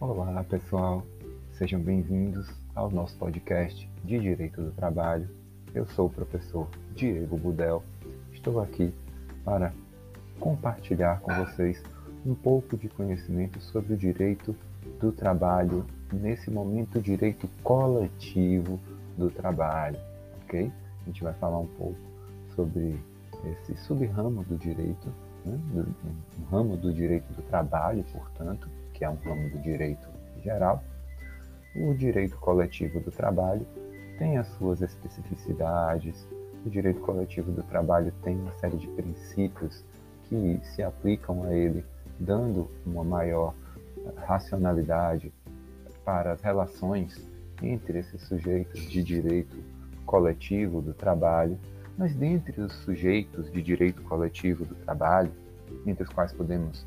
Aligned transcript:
Olá, 0.00 0.44
pessoal. 0.44 1.02
Sejam 1.54 1.80
bem-vindos 1.80 2.48
ao 2.72 2.88
nosso 2.88 3.16
podcast 3.16 3.90
de 4.04 4.20
Direito 4.20 4.62
do 4.62 4.70
Trabalho. 4.70 5.28
Eu 5.74 5.86
sou 5.86 6.06
o 6.06 6.10
professor 6.10 6.68
Diego 6.94 7.36
Budel. 7.36 7.82
Estou 8.32 8.60
aqui 8.60 8.94
para 9.44 9.72
compartilhar 10.38 11.18
com 11.18 11.34
vocês 11.34 11.82
um 12.24 12.32
pouco 12.32 12.76
de 12.76 12.88
conhecimento 12.88 13.60
sobre 13.60 13.94
o 13.94 13.96
direito 13.96 14.54
do 15.00 15.10
trabalho, 15.10 15.84
nesse 16.12 16.48
momento, 16.48 17.02
direito 17.02 17.48
coletivo 17.64 18.78
do 19.16 19.28
trabalho, 19.30 19.98
ok? 20.44 20.70
A 21.02 21.04
gente 21.06 21.24
vai 21.24 21.32
falar 21.34 21.58
um 21.58 21.66
pouco 21.66 21.98
sobre 22.54 23.00
esse 23.44 23.76
subramo 23.78 24.44
do 24.44 24.56
direito, 24.56 25.12
né? 25.44 25.58
um 25.74 26.44
ramo 26.44 26.76
do 26.76 26.92
direito 26.92 27.32
do 27.32 27.42
trabalho, 27.42 28.04
portanto, 28.12 28.68
que 28.98 29.04
é 29.04 29.08
um 29.08 29.14
ramo 29.14 29.48
do 29.50 29.58
direito 29.60 30.08
geral. 30.42 30.82
O 31.76 31.94
direito 31.94 32.36
coletivo 32.38 32.98
do 32.98 33.12
trabalho 33.12 33.64
tem 34.18 34.36
as 34.36 34.48
suas 34.58 34.82
especificidades. 34.82 36.26
O 36.66 36.68
direito 36.68 37.00
coletivo 37.00 37.52
do 37.52 37.62
trabalho 37.62 38.12
tem 38.24 38.36
uma 38.36 38.52
série 38.54 38.76
de 38.76 38.88
princípios 38.88 39.84
que 40.24 40.60
se 40.64 40.82
aplicam 40.82 41.44
a 41.44 41.54
ele, 41.54 41.84
dando 42.18 42.68
uma 42.84 43.04
maior 43.04 43.54
racionalidade 44.16 45.32
para 46.04 46.32
as 46.32 46.42
relações 46.42 47.24
entre 47.62 48.00
esses 48.00 48.20
sujeitos 48.22 48.90
de 48.90 49.02
direito 49.04 49.56
coletivo 50.04 50.82
do 50.82 50.92
trabalho, 50.92 51.56
mas 51.96 52.14
dentre 52.16 52.60
os 52.60 52.72
sujeitos 52.78 53.50
de 53.52 53.62
direito 53.62 54.02
coletivo 54.02 54.64
do 54.64 54.74
trabalho, 54.74 55.30
entre 55.86 56.02
os 56.02 56.08
quais 56.08 56.32
podemos 56.32 56.84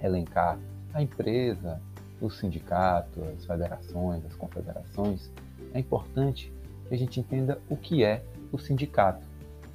elencar 0.00 0.58
a 0.94 1.02
empresa, 1.02 1.82
o 2.20 2.30
sindicato, 2.30 3.20
as 3.24 3.44
federações, 3.44 4.24
as 4.24 4.34
confederações, 4.34 5.30
é 5.74 5.80
importante 5.80 6.52
que 6.88 6.94
a 6.94 6.96
gente 6.96 7.18
entenda 7.18 7.60
o 7.68 7.76
que 7.76 8.04
é 8.04 8.22
o 8.52 8.58
sindicato. 8.58 9.26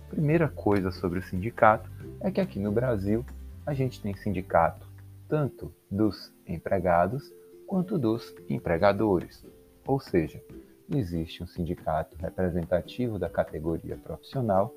Primeira 0.10 0.48
coisa 0.48 0.92
sobre 0.92 1.20
o 1.20 1.24
sindicato 1.24 1.92
é 2.22 2.32
que 2.32 2.40
aqui 2.40 2.58
no 2.58 2.72
Brasil 2.72 3.26
a 3.66 3.74
gente 3.74 4.02
tem 4.02 4.16
sindicato 4.16 4.88
tanto 5.28 5.72
dos 5.92 6.34
empregados 6.48 7.32
quanto 7.68 8.00
dos 8.00 8.34
empregadores. 8.50 9.46
Ou 9.86 10.00
seja, 10.00 10.42
existe 10.90 11.44
um 11.44 11.48
sindicato 11.48 12.18
representativo 12.18 13.20
da 13.20 13.30
categoria 13.30 13.98
profissional 13.98 14.74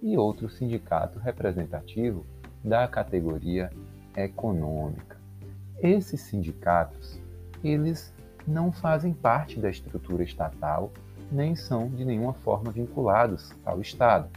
e 0.00 0.16
outro 0.16 0.48
sindicato 0.48 1.18
representativo 1.18 2.24
da 2.64 2.86
categoria 2.88 3.70
econômica. 4.16 5.19
Esses 5.82 6.20
sindicatos, 6.20 7.18
eles 7.64 8.12
não 8.46 8.70
fazem 8.70 9.14
parte 9.14 9.58
da 9.58 9.70
estrutura 9.70 10.22
estatal, 10.22 10.92
nem 11.32 11.56
são 11.56 11.88
de 11.88 12.04
nenhuma 12.04 12.34
forma 12.34 12.70
vinculados 12.70 13.52
ao 13.64 13.80
Estado. 13.80 14.28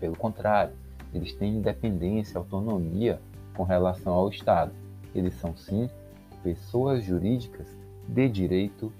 Pelo 0.00 0.16
contrário, 0.16 0.74
eles 1.12 1.32
têm 1.34 1.58
independência, 1.58 2.38
autonomia 2.38 3.20
com 3.54 3.62
relação 3.62 4.12
ao 4.12 4.28
Estado. 4.28 4.72
Eles 5.14 5.34
são 5.34 5.56
sim 5.56 5.88
pessoas 6.42 7.04
jurídicas 7.04 7.68
de 8.08 8.28
direito 8.28 8.92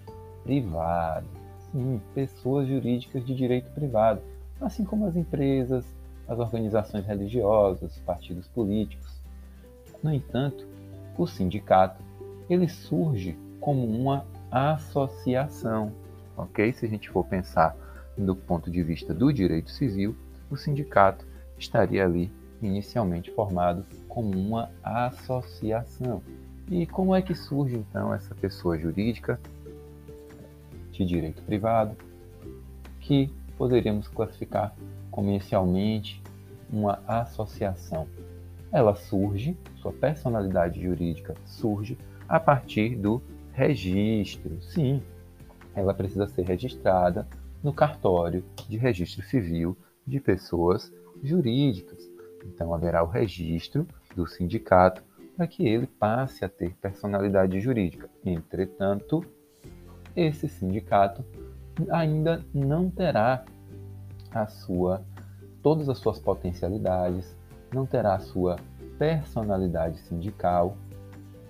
privado. 0.44 1.26
Sim, 1.72 2.00
pessoas 2.14 2.68
jurídicas 2.68 3.24
de 3.26 3.34
direito 3.34 3.68
privado, 3.72 4.22
assim 4.60 4.84
como 4.84 5.06
as 5.06 5.16
empresas, 5.16 5.84
as 6.28 6.38
organizações 6.38 7.04
religiosas, 7.04 7.98
partidos 8.06 8.46
políticos. 8.46 9.20
No 10.02 10.12
entanto, 10.12 10.64
o 11.16 11.26
sindicato 11.26 12.02
ele 12.48 12.68
surge 12.68 13.36
como 13.60 13.86
uma 13.86 14.26
associação, 14.50 15.92
ok? 16.36 16.72
Se 16.72 16.86
a 16.86 16.88
gente 16.88 17.08
for 17.10 17.24
pensar 17.24 17.76
do 18.16 18.36
ponto 18.36 18.70
de 18.70 18.82
vista 18.82 19.12
do 19.12 19.32
direito 19.32 19.70
civil, 19.70 20.14
o 20.50 20.56
sindicato 20.56 21.26
estaria 21.58 22.04
ali 22.04 22.30
inicialmente 22.62 23.30
formado 23.32 23.84
como 24.08 24.38
uma 24.38 24.70
associação. 24.82 26.22
E 26.70 26.86
como 26.86 27.14
é 27.14 27.20
que 27.20 27.34
surge 27.34 27.76
então 27.76 28.14
essa 28.14 28.34
pessoa 28.34 28.78
jurídica 28.78 29.40
de 30.92 31.04
direito 31.04 31.42
privado, 31.42 31.96
que 33.00 33.30
poderíamos 33.58 34.08
classificar 34.08 34.74
como 35.10 35.28
inicialmente 35.28 36.22
uma 36.70 37.00
associação? 37.06 38.06
Ela 38.74 38.96
surge, 38.96 39.56
sua 39.76 39.92
personalidade 39.92 40.82
jurídica 40.82 41.36
surge 41.46 41.96
a 42.28 42.40
partir 42.40 42.96
do 42.96 43.22
registro. 43.52 44.60
Sim, 44.60 45.00
ela 45.76 45.94
precisa 45.94 46.26
ser 46.26 46.42
registrada 46.42 47.24
no 47.62 47.72
cartório 47.72 48.44
de 48.68 48.76
registro 48.76 49.22
civil 49.22 49.76
de 50.04 50.18
pessoas 50.18 50.92
jurídicas. 51.22 52.10
Então 52.44 52.74
haverá 52.74 53.04
o 53.04 53.06
registro 53.06 53.86
do 54.16 54.26
sindicato 54.26 55.04
para 55.36 55.46
que 55.46 55.64
ele 55.64 55.86
passe 55.86 56.44
a 56.44 56.48
ter 56.48 56.74
personalidade 56.74 57.60
jurídica. 57.60 58.10
Entretanto, 58.26 59.24
esse 60.16 60.48
sindicato 60.48 61.24
ainda 61.92 62.44
não 62.52 62.90
terá 62.90 63.44
a 64.32 64.48
sua 64.48 65.00
todas 65.62 65.88
as 65.88 65.98
suas 65.98 66.18
potencialidades, 66.18 67.36
não 67.74 67.84
terá 67.84 68.18
sua 68.20 68.56
personalidade 68.98 69.98
sindical 70.00 70.76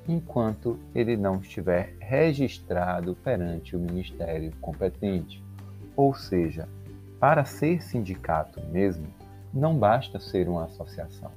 enquanto 0.08 0.78
ele 0.94 1.16
não 1.16 1.36
estiver 1.36 1.94
registrado 2.00 3.14
perante 3.16 3.76
o 3.76 3.80
ministério 3.80 4.52
competente. 4.60 5.42
Ou 5.96 6.14
seja, 6.14 6.68
para 7.20 7.44
ser 7.44 7.82
sindicato 7.82 8.60
mesmo, 8.66 9.06
não 9.52 9.78
basta 9.78 10.18
ser 10.18 10.48
uma 10.48 10.64
associação. 10.64 11.30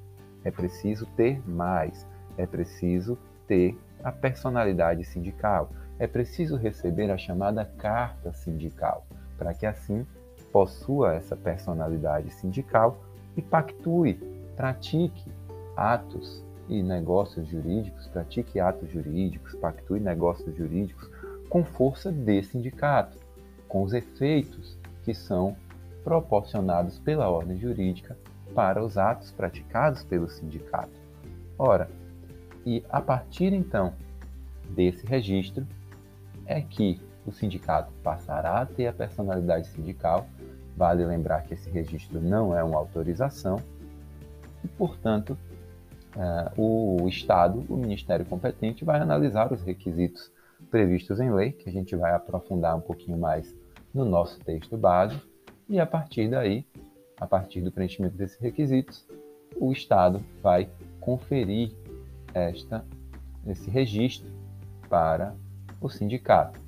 É 0.43 0.51
preciso 0.51 1.05
ter 1.15 1.41
mais, 1.47 2.05
é 2.37 2.45
preciso 2.45 3.17
ter 3.47 3.77
a 4.03 4.11
personalidade 4.11 5.03
sindical, 5.05 5.69
é 5.99 6.07
preciso 6.07 6.55
receber 6.55 7.09
a 7.11 7.17
chamada 7.17 7.65
carta 7.77 8.33
sindical, 8.33 9.05
para 9.37 9.53
que 9.53 9.65
assim 9.65 10.05
possua 10.51 11.15
essa 11.15 11.35
personalidade 11.35 12.31
sindical 12.33 12.99
e 13.35 13.41
pactue, 13.41 14.19
pratique 14.57 15.23
atos 15.75 16.44
e 16.68 16.81
negócios 16.81 17.47
jurídicos, 17.47 18.07
pratique 18.07 18.59
atos 18.59 18.91
jurídicos, 18.91 19.53
pactue 19.56 20.00
negócios 20.00 20.53
jurídicos 20.57 21.09
com 21.47 21.63
força 21.63 22.12
de 22.12 22.44
sindicato, 22.44 23.18
com 23.69 23.84
os 23.84 23.94
efeitos 23.94 24.78
que 25.03 25.13
são 25.13 25.56
proporcionados 26.03 27.00
pela 27.00 27.29
ordem 27.29 27.57
jurídica 27.57 28.18
para 28.53 28.84
os 28.84 28.97
atos 28.97 29.31
praticados 29.31 30.03
pelo 30.03 30.28
sindicato. 30.28 30.91
Ora, 31.57 31.89
e 32.66 32.84
a 32.89 33.00
partir 33.00 33.53
então 33.53 33.94
desse 34.72 35.06
registro 35.06 35.66
é 36.45 36.62
que 36.62 37.00
o 37.25 37.31
sindicato 37.31 37.94
passará 38.03 38.62
a 38.62 38.66
ter 38.66 38.88
a 38.88 38.94
personalidade 38.94 39.68
sindical. 39.68 40.28
Vale 40.75 41.06
lembrar 41.06 41.44
que 41.44 41.53
esse 41.53 41.69
registro 41.69 42.19
não 42.19 42.57
é 42.57 42.63
uma 42.63 42.78
autorização 42.78 43.62
e, 44.67 44.78
portanto, 44.78 45.38
uh, 46.16 46.61
o 46.61 47.07
Estado, 47.07 47.66
o 47.69 47.78
Ministério 47.78 48.25
competente, 48.25 48.83
vai 48.83 49.00
analisar 49.00 49.51
os 49.53 49.62
requisitos 49.63 50.30
previstos 50.69 51.21
em 51.21 51.31
lei, 51.31 51.53
que 51.53 51.69
a 51.69 51.71
gente 51.71 51.95
vai 51.95 52.13
aprofundar 52.13 52.75
um 52.75 52.81
pouquinho 52.81 53.18
mais 53.18 53.56
no 53.94 54.03
nosso 54.03 54.38
texto 54.41 54.77
base, 54.77 55.18
e 55.69 55.80
a 55.80 55.86
partir 55.86 56.30
daí, 56.30 56.65
a 57.18 57.25
partir 57.25 57.62
do 57.62 57.71
preenchimento 57.71 58.18
desses 58.18 58.39
requisitos, 58.39 59.07
o 59.56 59.71
Estado 59.71 60.21
vai 60.41 60.69
conferir 61.00 61.71
esta, 62.33 62.86
esse 63.45 63.69
registro 63.69 64.30
para 64.89 65.33
o 65.80 65.89
sindicato. 65.89 66.59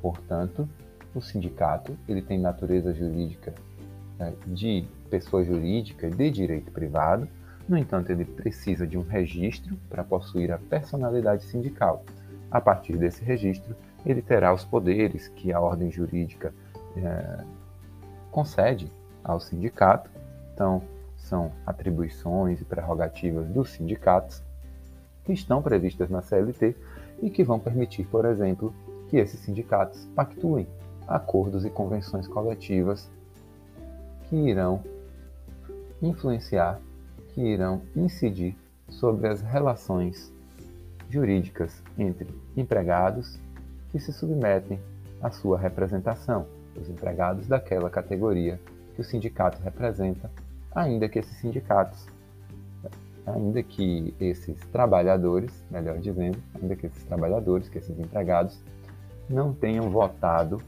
Portanto, 0.00 0.68
o 1.14 1.20
sindicato 1.20 1.96
ele 2.08 2.22
tem 2.22 2.38
natureza 2.38 2.92
jurídica 2.94 3.54
né, 4.18 4.34
de 4.46 4.86
pessoa 5.10 5.44
jurídica 5.44 6.10
de 6.10 6.30
direito 6.30 6.72
privado, 6.72 7.28
no 7.68 7.78
entanto, 7.78 8.10
ele 8.10 8.24
precisa 8.24 8.86
de 8.86 8.98
um 8.98 9.02
registro 9.02 9.76
para 9.88 10.04
possuir 10.04 10.52
a 10.52 10.58
personalidade 10.58 11.44
sindical. 11.44 12.04
A 12.50 12.60
partir 12.60 12.96
desse 12.96 13.24
registro, 13.24 13.74
ele 14.04 14.20
terá 14.20 14.52
os 14.52 14.64
poderes 14.64 15.28
que 15.28 15.52
a 15.52 15.60
ordem 15.60 15.90
jurídica 15.90 16.54
é, 16.96 17.44
concede 18.30 18.90
ao 19.22 19.40
sindicato. 19.40 20.10
Então, 20.52 20.82
são 21.16 21.50
atribuições 21.66 22.60
e 22.60 22.64
prerrogativas 22.64 23.46
dos 23.48 23.70
sindicatos 23.70 24.42
que 25.24 25.32
estão 25.32 25.62
previstas 25.62 26.10
na 26.10 26.20
CLT 26.20 26.76
e 27.22 27.30
que 27.30 27.42
vão 27.42 27.58
permitir, 27.58 28.04
por 28.06 28.26
exemplo, 28.26 28.74
que 29.08 29.16
esses 29.16 29.40
sindicatos 29.40 30.06
pactuem 30.14 30.66
acordos 31.08 31.64
e 31.64 31.70
convenções 31.70 32.28
coletivas 32.28 33.10
que 34.28 34.36
irão 34.36 34.82
influenciar, 36.02 36.78
que 37.34 37.40
irão 37.40 37.82
incidir 37.96 38.56
sobre 38.88 39.28
as 39.28 39.40
relações 39.42 40.32
jurídicas 41.10 41.82
entre 41.98 42.28
empregados 42.56 43.38
que 43.90 43.98
se 43.98 44.12
submetem 44.12 44.78
à 45.20 45.30
sua 45.30 45.58
representação, 45.58 46.46
os 46.80 46.88
empregados 46.88 47.46
daquela 47.46 47.90
categoria 47.90 48.60
que 48.94 49.00
o 49.00 49.04
sindicato 49.04 49.60
representa, 49.62 50.30
ainda 50.72 51.08
que 51.08 51.18
esses 51.18 51.36
sindicatos, 51.38 52.06
ainda 53.26 53.62
que 53.62 54.14
esses 54.20 54.58
trabalhadores, 54.66 55.52
melhor 55.70 55.98
dizendo, 55.98 56.38
ainda 56.54 56.76
que 56.76 56.86
esses 56.86 57.02
trabalhadores, 57.04 57.68
que 57.68 57.78
esses 57.78 57.98
empregados, 57.98 58.60
não 59.28 59.52
tenham 59.52 59.90
votado 59.90 60.60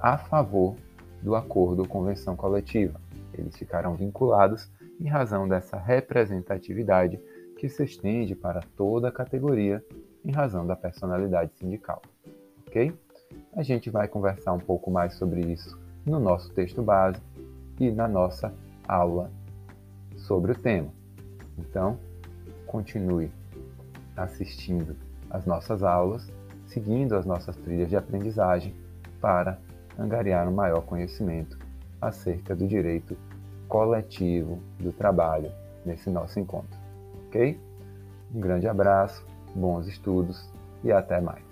a 0.00 0.18
favor 0.18 0.76
do 1.22 1.34
acordo 1.34 1.80
ou 1.80 1.88
convenção 1.88 2.36
coletiva. 2.36 3.00
Eles 3.32 3.56
ficarão 3.56 3.94
vinculados 3.94 4.68
em 5.00 5.08
razão 5.08 5.48
dessa 5.48 5.76
representatividade 5.76 7.20
que 7.58 7.68
se 7.68 7.84
estende 7.84 8.34
para 8.34 8.60
toda 8.76 9.08
a 9.08 9.12
categoria 9.12 9.84
em 10.24 10.32
razão 10.32 10.66
da 10.66 10.76
personalidade 10.76 11.52
sindical. 11.54 12.02
Ok? 12.66 12.92
A 13.54 13.62
gente 13.62 13.90
vai 13.90 14.08
conversar 14.08 14.52
um 14.52 14.58
pouco 14.58 14.90
mais 14.90 15.14
sobre 15.14 15.40
isso 15.40 15.78
no 16.04 16.18
nosso 16.18 16.52
texto 16.52 16.82
base 16.82 17.20
e 17.78 17.90
na 17.90 18.08
nossa 18.08 18.52
aula 18.86 19.30
sobre 20.16 20.52
o 20.52 20.54
tema. 20.54 20.92
Então, 21.58 21.98
continue 22.66 23.30
assistindo 24.16 24.96
às 25.30 25.44
nossas 25.44 25.82
aulas, 25.82 26.30
seguindo 26.66 27.14
as 27.14 27.24
nossas 27.24 27.56
trilhas 27.56 27.88
de 27.88 27.96
aprendizagem 27.96 28.74
para 29.20 29.58
angariar 29.98 30.48
um 30.48 30.54
maior 30.54 30.82
conhecimento 30.82 31.58
acerca 32.00 32.54
do 32.54 32.66
direito 32.66 33.16
coletivo 33.74 34.62
do 34.78 34.92
trabalho 34.92 35.50
nesse 35.84 36.08
nosso 36.08 36.38
encontro. 36.38 36.78
Ok? 37.26 37.60
Um 38.32 38.38
grande 38.38 38.68
abraço, 38.68 39.26
bons 39.52 39.88
estudos 39.88 40.48
e 40.84 40.92
até 40.92 41.20
mais. 41.20 41.42